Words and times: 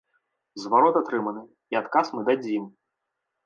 Зварот 0.61 0.95
атрыманы, 1.03 1.43
і 1.75 1.79
адказ 1.83 2.05
мы 2.17 2.21
дадзім. 2.31 2.69